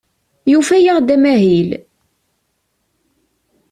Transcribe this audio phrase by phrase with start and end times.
[0.51, 1.69] Yufa-aɣ-d amahil.